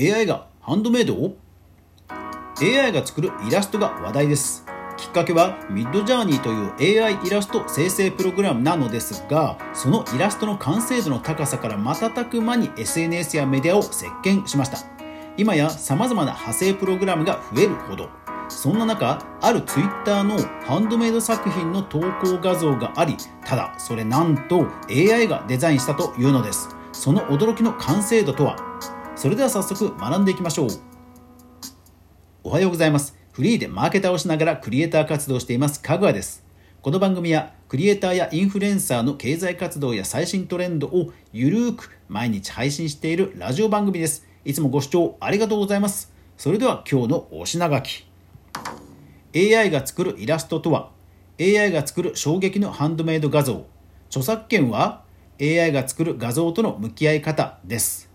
[0.00, 1.36] AI がハンドメイドを
[2.62, 4.64] ？AI が作るイラストが話題です。
[4.96, 14.78] きっかけはミッドジャーニーという AI イラスト生成プログラムなのですがそのイラストの完成度の高さから瞬く間に SNS やメディアを席巻しました。
[15.36, 18.08] 今や様々な派生プログラムが増えるほど。
[18.48, 26.68] そんな中ある Twitter のハンドメイド作品の投稿画像がありただそれなんと AI がデザインしたというのです。
[26.92, 28.67] その驚きの完成度とは？
[29.18, 30.68] それでは早速学んでいきましょう。
[32.44, 33.16] おはようございます。
[33.32, 35.82] フリーでマーケターをしながらクリエイター活動しています。
[35.82, 36.44] かぐわです。
[36.82, 44.24] この番組はクリエイターやインフルエンサーの経済活動や最新トレンドをゆるーく毎日配信しているラジオ番組です。
[44.44, 46.12] いつもご視聴ありがとうございます。
[46.36, 48.06] それでは今日のお品書き。
[49.34, 50.92] AI が作るイラストとは
[51.40, 53.66] AI が作る衝撃のハンドメイド画像。
[54.10, 55.02] 著作権は
[55.40, 58.07] AI が作る画像との向き合い方です。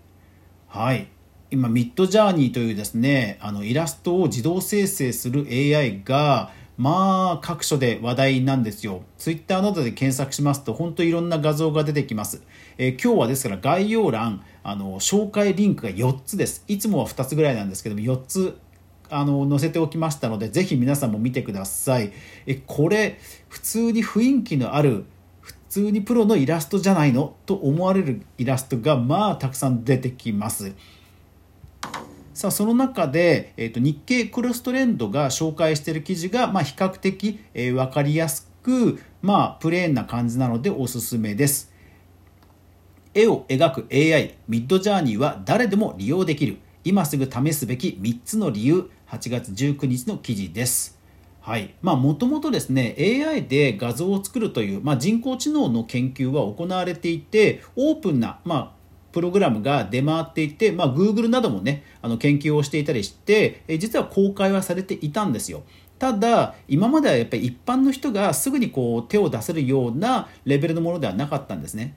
[0.74, 1.06] はい
[1.52, 9.04] 今ミッドジャーニーというですねあのイラストを自動生成する AI がまあ各所で話題なんですよ。
[9.16, 12.42] ツイッターなどで検索しますと本当いろんな画像が出てきます。
[12.76, 16.64] えー、今日はですから概要欄あの紹介リンクが4つです。
[16.66, 18.58] いつもは2つぐらいなんですけども4つ
[19.08, 22.10] あの載せておきましたのでぜひ皆さんも見てください。
[22.48, 25.04] えこれ普通に雰囲気のある
[25.74, 27.34] 通にプロのイラストじゃないの？
[27.46, 30.72] と思われるイラストがまあたくさん出てきます。
[32.32, 41.72] さあその中で、えーと、日経クロストレンドが紹介している記事が、まあ、比較的、えー、分かりやすく、まあ、プレーンな感じなのでおすすめです。
[43.12, 50.93] 絵を描く AI ミッドジャーニーは誰でも利用できる今すぐ試すべき3つの理由8月19日の記事です。
[51.44, 51.74] はい。
[51.82, 58.72] まあ、もともとですね、AI で画像を作るという、まあ、人工知能の研究は行われていて、オープンな、まあ、
[59.12, 65.64] プログラムが出回っていて、まあ、Google などもね、あの研究をしていたりして、え実は公開はされていたんですよ。
[65.98, 71.94] ただ、今まではやっぱり一般の人がすぐにこう手を出せるようなレベルのものではなかったんですね。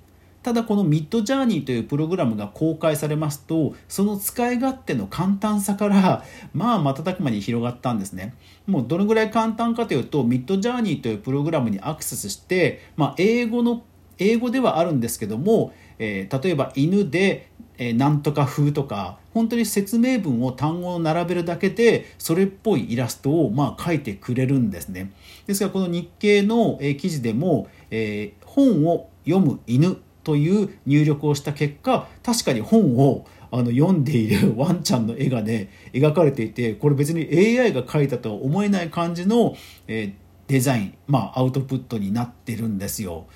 [0.48, 8.34] ただこのミッドジャーニーというプログラムが公開されますとその使い勝手の簡単さからまあ瞬く間に広がったんですね。
[8.66, 13.84] もうどのぐらい簡単かというとミッドジャーニーというプログラムにアクセスして、まあ、英語の
[14.20, 25.12] 英語ではあるんですけどもえー、例えば犬で、えー、なんとか風とか本当に説明文を単語を並べるだけでそれっぽいイラストをまあ描いてくれるんですね。
[25.46, 39.56] ですからこの日経の、えー、記事でも、えー、本を読む犬という入力をした結果確かに本をあの読んでいる ワンちゃんの絵がね描かれていてこれ別に AI が描いたとは思えない感じの、
[39.88, 40.14] えー、
[40.52, 43.28] デザイン、まあ、アウトプットになってるんですよ。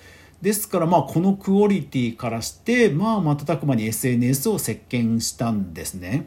[0.41, 6.25] ですからまあこのクオリティからしてまあ瞬く間に SNS を席巻したんですね。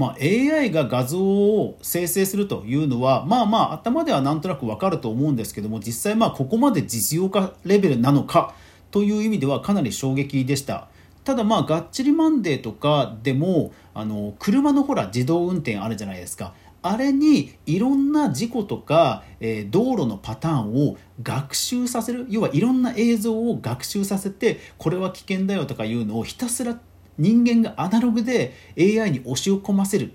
[0.00, 8.54] まあ、AI が画像を生成するというのはまあまあ頭ではなんとなくわかると思うんですけども実際まあここまで実用化レベルなのか
[8.90, 10.88] という意味ではかなり衝撃でした。
[11.22, 26.80] ただまあがっちりマンデーとかでもあの車のほら自動運転あるじゃないですかあれにいろんな事故とか、えー、道路のパターンを学習させる要はいろんな映像を学習させてこれは危険だよとかいうのをひたすら
[27.20, 30.14] 人間がアナログで AI に押し込ませる。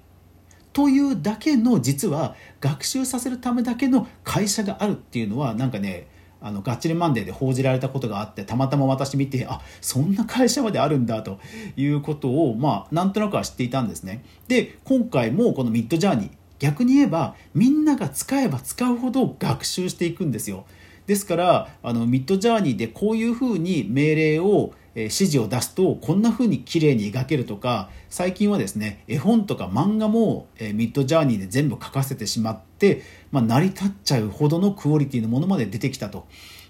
[0.74, 4.94] というだけの実は学習させるためだけの会社がある。
[4.94, 6.08] っていうのはなんかね
[6.42, 11.40] あのガッチリマンデーで報じられたことがあってたまたま私見てあそんな会社まであるんだと
[11.78, 14.24] いうことをまあなんとなくは知っていたんですね。
[14.48, 16.32] で今回もこのミッドジャーニー。
[16.58, 20.66] 逆に言えばみんなが使えば使うほど学習していくんですよ。
[21.06, 33.02] ですからあのミッドジャーニーでこういうふうに命令を指示を出すとこんな風に綺麗に描けるとか最近はですね絵本とか漫画も、ミッドジャーニーで全部描かせてしまって、
[33.32, 36.26] まあ、成り立っちゃうほどのクオリティのものまで出てきたと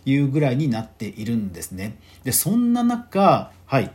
[0.05, 1.97] いうぐらいになっているんですね。
[2.23, 3.91] でそんな中はい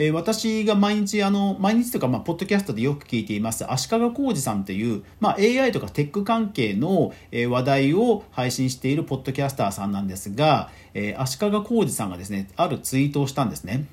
[0.00, 13.86] えー、私が毎日あの毎日とか、まあ、ポッドキャストでよく聞いています足利浩二さんという、まあ、AI とかテック関係の、えー、話題を配信しているポッドキャスターさんなんですが、えー、足利浩二さんがですねあるツイートをしたんですね。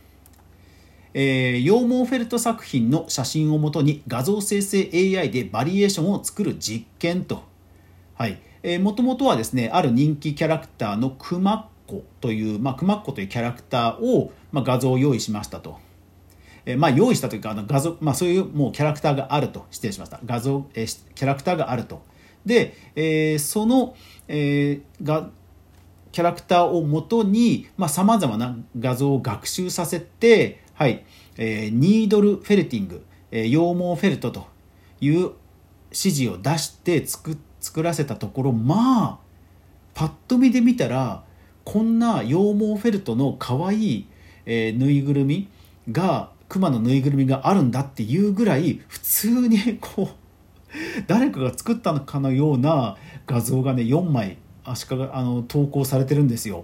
[1.15, 7.43] えー、ヨーモーフェルト作品の写真をもとに画像生成 AI でバリエーションを作る実験と。
[8.13, 8.37] はい。
[8.61, 15.84] えー、もともとはですね、ある人気キャラクターのクマッコという、まあ、クマッコというキャラクターを、まあ、画像を用意しましたと。
[16.65, 20.19] えまあ、用意したというかあの画像、まあ、そういうもうキャラクターがあると失礼しました。
[20.25, 22.01] 画像、えキャラクターがあると。
[22.45, 23.95] で、えー、その、
[24.27, 25.29] えー、が
[26.11, 31.03] キャラクターをもとにさまざ、まな画像を学習させて、はい
[31.37, 34.47] えー、ニードルフェルティング、えー、羊毛フェルトと
[35.01, 35.35] いう指
[35.91, 39.19] 示を出して作作らせたところまあ
[39.93, 41.23] パッと見で見たら
[41.63, 44.07] こんな羊毛フェルトの可愛い、
[44.45, 45.49] えー、ぬいぐるみ
[45.91, 50.07] が熊のぬいぐるみがあるんだっていうぐらい普通にこう
[51.05, 52.95] 誰かが作ったのかのような
[53.27, 56.63] 画像がね4枚足利あの投稿されてるんですよ。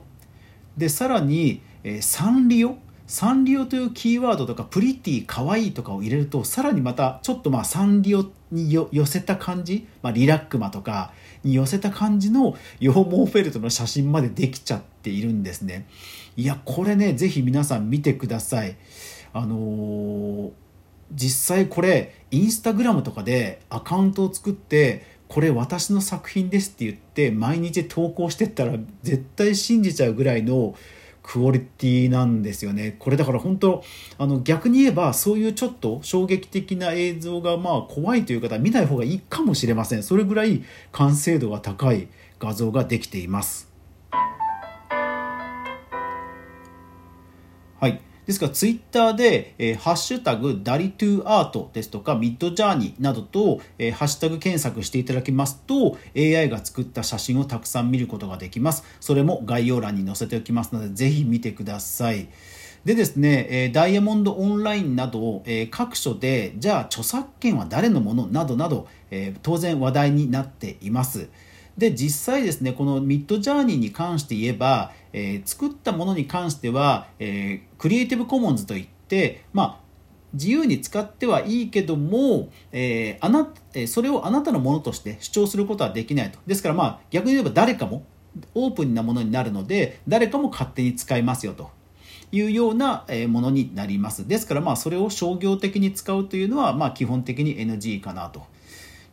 [0.78, 2.78] でさらに、えー、サンリオ？
[3.06, 11.12] サンリオというキーワードとかプリティかわいいとかを入れるとさらにまたちょっとまあサンリオに寄せた感じ、まあ、リラックマとか
[11.44, 15.86] に寄せた感じの羊毛フェルトの写真までできちゃっているんですね。
[16.38, 18.78] いやこれねぜひ皆さん見てください。
[19.34, 20.52] あのー、
[21.14, 30.76] 実際これインスタグラムとかでアカウントを作ってこれ私の作品ですって言って毎日投稿してったら絶対信じちゃうぐらいの
[31.24, 32.96] クオリティなんですよね。
[33.00, 33.84] これだから本当
[34.18, 40.04] あの逆に言えばそういうちょっと衝撃的な映像がまあ怖いという方は見ない方がいいかもしれません。
[40.04, 42.08] それぐらい完成度が高い
[42.40, 43.70] 画像ができています。
[47.80, 48.02] はい。
[48.32, 58.86] ですからツイッターで、えー、ハッシュタグダリトゥアートですとかミッドジャーニーなどと、えー、ハッシュタグ検索していただきますと AI が作った写真をたくさん見ることができます。
[59.02, 62.30] それも概要欄に載せておきますのでぜひ見てください。
[62.86, 68.28] でですね、えダイヤモンドオンラインなど、え各所でじゃあ著作権は誰のもの？
[68.28, 71.30] などなど、え当然話題になっています。
[71.78, 79.78] で実際ですねこのミッドジャーニーに関して言えばえー、作ったものに関しては、えー、クリエイティブコモンズといって、まあ、
[80.34, 83.50] 自由に使ってはいいけども、えー、あな
[83.88, 86.40] それをあなたのものとして主張することはできないと。
[86.48, 88.06] ですからまあ逆に言えば誰かも
[88.56, 91.70] オープンなものになるので誰かも勝手に使いますよと
[92.32, 94.28] いうようなものになります。
[94.28, 98.46] ですからまあそれを商業的に使うというのはまあ基本的に NG かなと。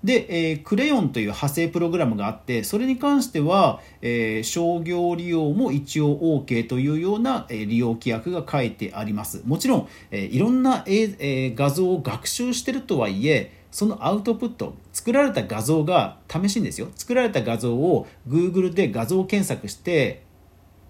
[0.05, 20.25] で、えー、クレヨンという派生プログラムがあってそれに関しては、えー、商業利用も一応 OK というような、え、利用規約が書いてありますもちろん、え、いろんな、えーえー、画像を学習してるとはいえそのアウトプット作られた画像が試しにですよ作られた画像を Google で画像検索して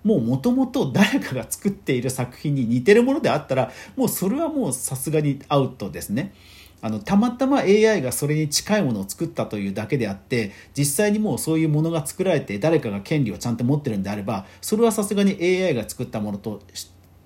[0.04, 6.32] もうもともと誰かが作っている作品に似てるものであったらもうそれはもうさすがにアウトですね。
[6.80, 16.62] あのたまたま AI がそれに近いものを作ったというだけであって実際にもうそういうものが作られて誰かが権利をちゃんと持ってるんであればそれはさすがに AI が作ったものと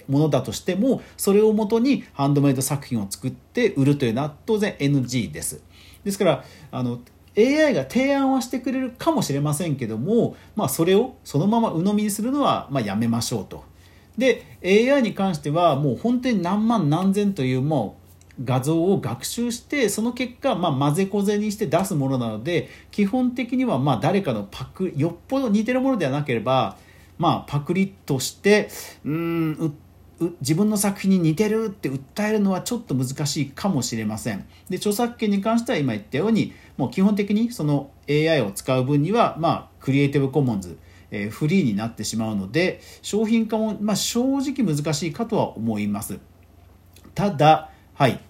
[0.08, 5.62] ものだとしてもそれをもとにハンドメイド作品を作って売るというのは当然 NG です。
[6.04, 7.00] ですからあの
[7.36, 13.64] AI が提案はしてくれるかもしれませんけども、まあ、それをそのまま鵜呑みにするのはまやめましょうと。
[14.18, 18.01] で AI に関してはもう本当に何万何千というもう
[18.42, 26.76] 画像を学習してその結果、まあ、混ぜこぜにして出すものなので基本的にはまあ誰かのパクよっぽど似てるものではなければ、
[27.18, 28.70] まあ、パクリとして
[29.04, 29.76] うん
[30.40, 34.46] 自分の作品に似てるって訴えるのはちょっと難しいかもしれません。
[34.68, 40.78] で著作権に関しては今言ったようにもう基本的にその AI を使う分には、まあ、クリエイティブコモンズ
[41.12, 46.18] えフリーになってしまうので商品化も、まあ、正直難しいかとは思います
[47.14, 48.20] ただはい。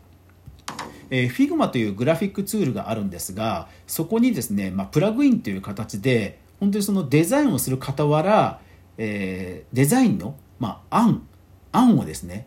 [1.11, 8.61] えー、Figma というグラフィックツールがあるんですが、そこにですね、まあ、プラグインという形で、本当にそのデザインをする傍ら、
[8.99, 11.27] えー、デザインの、まあ、案、
[11.73, 12.47] 案をですね、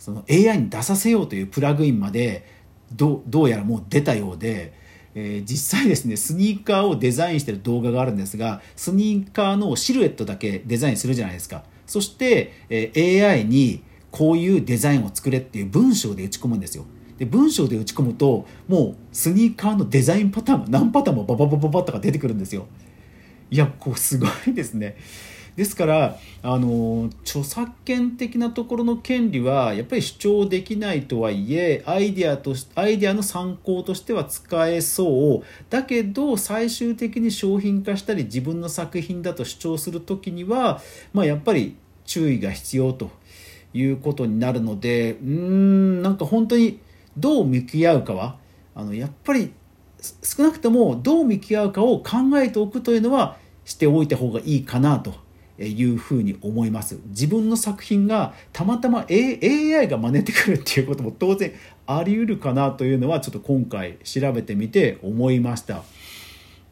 [0.00, 2.46] その AI に出させようというプラグインまで
[2.90, 4.72] どどうやらもう出たようで、
[5.14, 16.84] えー、実際ですねスニーカーをデザインしてる動画があるんですがスニーカーのシルエットだけデザインするじゃないですかそして、えー、AI にこういうデザインを作れっていう文章で打ち込むんですよ。
[17.18, 22.66] で文章で打ち込むともうスニーカーのデザインパターン何パターンもバババババッとか出てくるんですよ。
[23.50, 24.96] いやこうすごいですね。
[25.56, 40.80] ですからあの著作権的なところの権利はやっぱり主張できないとはいえアイデアとアイデアの参考としては使えそうだけど最終的に商品化したり自分の作品だと主張する時には、
[41.12, 41.76] まあ、やっぱり
[42.06, 43.10] 注意が必要と
[43.72, 46.80] いうことになるのでうーんなんか本当に
[47.16, 48.36] どう向き合うかは
[48.74, 49.52] あのやっぱり
[50.22, 55.14] 少なくともどう向き合うかを考えておくというのはしておいた方がいいかなと
[55.58, 56.98] いうふうに思います。
[57.08, 61.52] 自分の作品がたまたま AI が真似てくるっていうことも当然
[61.86, 65.82] あり得るかなというのはちょっと今回調べてみて思いました。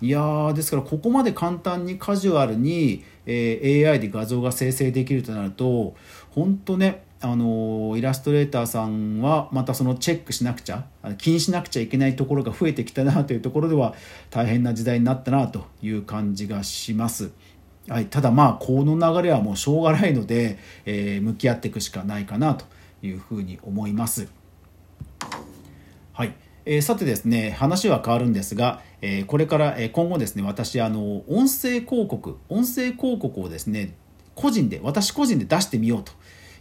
[0.00, 5.96] いやーですからここまで簡単にカジュアルに、えー AI で画像が生成できるとなると
[6.30, 10.84] 本当ねあのイラストレーターさんはまたそのチェックしなくちゃ
[11.18, 13.94] 気にしなくちゃいけないところが増えてきたなというところでは
[14.30, 17.32] 大変な時代になったなという感じがします。
[17.88, 22.66] はい、ただまあこの流れはもうしょうがないので、えー向き合っていくしかないかなと
[23.02, 24.28] いうふうに思います。
[26.12, 26.34] はい、
[26.66, 33.94] えーさてですね話は変わるんですが、えーこれから、えー今後ですね私あの音声広告音声広告をですね
[34.34, 36.12] 個人で私個人で出してみようと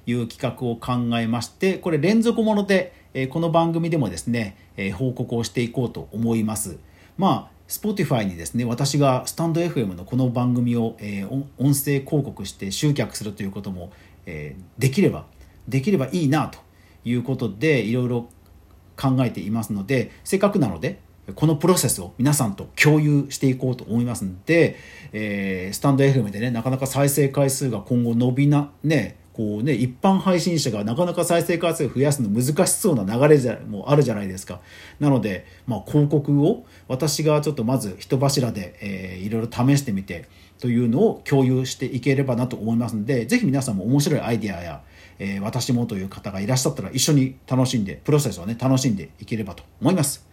[0.06, 6.78] いう企画を考えましてこれ連続もので、えーこの番組でもですね、えー報告をしていこうと思います。
[7.18, 13.92] まあ Spotify にですね私がスタンド FM のこの番組を、えー音声広告して集客するということも、
[14.26, 15.26] えーできれば
[15.68, 16.60] できればいいなと
[17.04, 18.30] いうことでいろいろ
[18.96, 21.00] 考えていますのでせっかくなので
[21.36, 24.78] このプロセスを皆さんと共有していこうと思いますので、
[25.12, 34.62] えースタンド FM でねなかなか再生回数が今後伸びなねこうね一般配信者がなかなか再生回数を増やすの難しそうな流れじゃもあるじゃないですか
[35.00, 40.30] なので、まあ、広告を私がちょっとまず人柱で、えーいろいろ試してみて
[40.60, 44.82] というのを共有していければなと思いますのでぜひ皆さんも面白いアイデアや、
[45.20, 50.27] えー私もという方がいらっしゃったら一緒に楽しんでプロセスをね楽しんでいければと思います。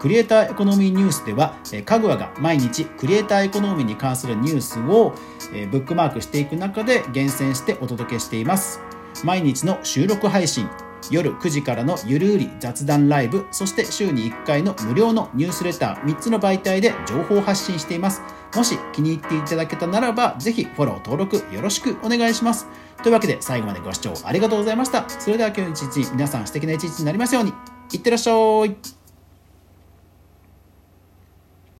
[0.00, 5.14] クリエイターエコノミーニュースでは、えーかぐわが毎日クリエイターエコノミーに関するニュースを、
[5.52, 8.80] えブックマークしていく中で厳選してお届けしています。
[9.24, 10.68] 毎日の収録配信、
[11.10, 18.22] 夜9時からのゆるうり雑談ライブ、そして週に1回の無料のニュースレター3つの媒体で情報発信しています。
[18.54, 22.66] もし気に入っていただけたならば、ぜひフォロー登録よろしくお願いします。
[23.02, 25.08] というわけで最後までご視聴ありがとうございました。
[25.08, 27.52] それでは今日一日皆さん素敵な一日になりますように。
[27.92, 29.05] いってらっしゃい。